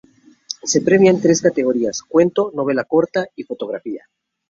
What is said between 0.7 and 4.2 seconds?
premian tres categorías: cuento, novela corta y fotografía.